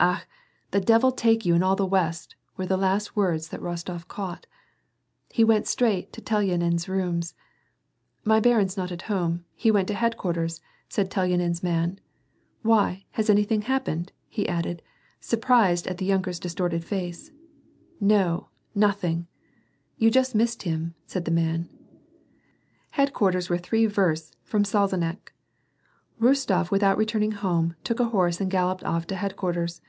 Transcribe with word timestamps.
Akh! 0.00 0.26
the 0.70 0.80
devil 0.80 1.12
take 1.12 1.44
you 1.44 1.54
and 1.54 1.62
all 1.62 1.76
the 1.76 1.86
w'est," 1.86 2.34
were 2.56 2.64
the 2.64 2.78
last 2.78 3.14
words 3.14 3.50
that 3.50 3.60
Eostof 3.60 4.08
caught. 4.08 4.46
He 5.30 5.44
went 5.44 5.66
straight 5.66 6.10
to 6.14 6.22
Telyanin's 6.22 6.88
rooms." 6.88 7.34
My 8.34 8.40
barin's 8.40 8.78
not 8.78 8.90
at 8.90 9.02
home; 9.12 9.44
he 9.54 9.70
went 9.70 9.88
to 9.88 9.92
headquarters," 9.94 10.62
said 10.88 11.10
Telyanin's 11.10 11.62
man. 11.62 12.00
Why, 12.62 13.04
has 13.10 13.28
anything 13.28 13.60
happened?" 13.60 14.12
he 14.30 14.48
added, 14.48 14.80
surprised 15.20 15.86
at 15.86 15.98
the 15.98 16.06
yunker's 16.08 16.40
distorted 16.40 16.82
face. 16.82 17.30
«No, 18.00 18.48
nothing!"" 18.74 19.26
You 19.98 20.10
just 20.10 20.34
missed 20.34 20.62
him" 20.62 20.94
said 21.06 21.26
the 21.26 21.30
man. 21.30 21.68
Headquarters 22.92 23.50
were 23.50 23.58
three 23.58 23.84
versts 23.84 24.34
* 24.40 24.42
from 24.44 24.64
Salzeneck. 24.64 25.34
Rostof, 26.18 26.70
without 26.70 26.98
returning 26.98 27.32
home, 27.32 27.76
took 27.82 27.98
a 27.98 28.10
horse 28.10 28.42
and 28.42 28.50
galloped 28.50 28.84
off 28.84 29.06
to 29.06 29.14
head 29.16 29.36
quarters. 29.36 29.80